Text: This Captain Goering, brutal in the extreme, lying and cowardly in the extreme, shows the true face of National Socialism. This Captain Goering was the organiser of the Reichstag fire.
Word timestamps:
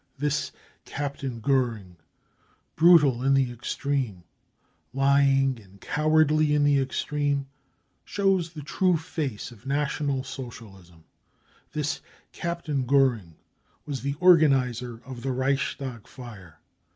This 0.17 0.51
Captain 0.83 1.39
Goering, 1.41 1.95
brutal 2.75 3.21
in 3.21 3.35
the 3.35 3.51
extreme, 3.51 4.23
lying 4.95 5.59
and 5.61 5.79
cowardly 5.79 6.55
in 6.55 6.63
the 6.63 6.79
extreme, 6.79 7.45
shows 8.03 8.53
the 8.53 8.63
true 8.63 8.97
face 8.97 9.51
of 9.51 9.67
National 9.67 10.23
Socialism. 10.23 11.03
This 11.73 12.01
Captain 12.31 12.87
Goering 12.87 13.35
was 13.85 14.01
the 14.01 14.15
organiser 14.19 15.03
of 15.05 15.21
the 15.21 15.31
Reichstag 15.31 16.07
fire. 16.07 16.57